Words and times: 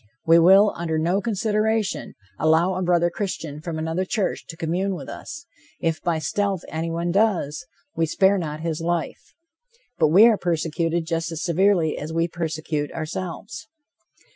We 0.25 0.39
will, 0.39 0.73
under 0.75 0.97
no 0.97 1.21
consideration, 1.21 2.15
allow 2.39 2.73
a 2.73 2.81
brother 2.81 3.11
Christian 3.11 3.61
from 3.61 3.77
another 3.77 4.03
church 4.03 4.47
to 4.47 4.57
commune 4.57 4.95
with 4.95 5.07
us; 5.07 5.45
if 5.79 6.01
by 6.01 6.17
stealth 6.17 6.63
anyone 6.69 7.11
does, 7.11 7.67
we 7.95 8.07
spare 8.07 8.39
not 8.39 8.61
his 8.61 8.81
life. 8.81 9.35
But 9.99 10.07
we 10.07 10.25
are 10.25 10.37
persecuted 10.39 11.05
just 11.05 11.31
as 11.31 11.43
severely 11.43 11.99
as 11.99 12.11
we 12.11 12.27
persecute, 12.27 12.91
ourselves. 12.93 13.67